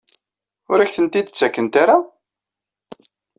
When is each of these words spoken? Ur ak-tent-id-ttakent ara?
Ur 0.71 0.79
ak-tent-id-ttakent 0.79 1.73
ara? 1.83 1.97